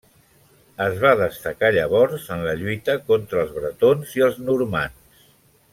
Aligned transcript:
Es 0.85 0.95
va 1.03 1.11
destacar 1.19 1.69
llavors 1.75 2.25
en 2.37 2.41
la 2.47 2.57
lluita 2.63 2.97
contra 3.11 3.45
els 3.45 3.53
bretons 3.59 4.15
i 4.21 4.29
els 4.31 4.41
normands. 4.49 5.25